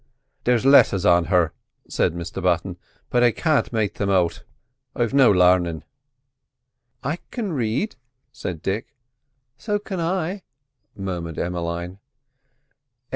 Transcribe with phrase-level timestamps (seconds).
[0.45, 1.53] "There's letters on her,"
[1.87, 2.77] said Mr Button.
[3.11, 4.43] "But I can't make thim out.
[4.95, 5.83] I've no larnin'."
[7.03, 7.99] "I can read them,"
[8.31, 8.95] said Dick.
[9.59, 10.41] "So c'n I,"
[10.95, 11.99] murmured Emmeline.